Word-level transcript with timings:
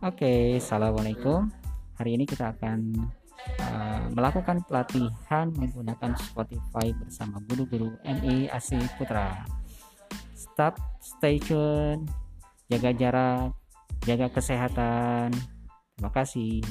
Oke, 0.00 0.56
assalamualaikum. 0.56 1.52
Hari 2.00 2.16
ini 2.16 2.24
kita 2.24 2.56
akan 2.56 3.04
uh, 3.60 4.08
melakukan 4.16 4.64
pelatihan 4.64 5.52
menggunakan 5.52 6.16
Spotify 6.16 6.88
bersama 6.96 7.36
guru-guru 7.44 7.92
MI 8.08 8.48
Asih 8.48 8.80
Putra. 8.96 9.44
Stop, 10.32 10.80
stay 11.04 11.36
tune, 11.36 12.08
jaga 12.72 12.96
jarak, 12.96 13.52
jaga 14.08 14.32
kesehatan. 14.32 15.36
Terima 15.92 16.10
kasih. 16.16 16.64